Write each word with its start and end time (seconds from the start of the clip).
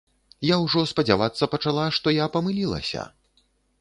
Я 0.47 0.55
ўжо 0.61 0.81
спадзявацца 0.91 1.49
пачала, 1.53 1.85
што 1.99 2.07
я 2.15 2.29
памылілася. 2.37 3.05